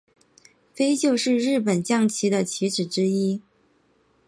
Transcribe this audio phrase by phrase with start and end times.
[0.73, 3.39] 飞鹫是日本将棋的棋子之一。